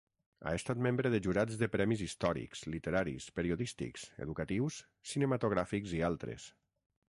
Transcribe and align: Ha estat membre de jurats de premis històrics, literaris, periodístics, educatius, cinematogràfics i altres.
Ha 0.43 0.51
estat 0.59 0.79
membre 0.85 1.09
de 1.15 1.19
jurats 1.27 1.59
de 1.63 1.67
premis 1.75 2.01
històrics, 2.05 2.63
literaris, 2.75 3.29
periodístics, 3.41 4.09
educatius, 4.27 4.81
cinematogràfics 5.13 5.97
i 6.01 6.05
altres. 6.13 6.51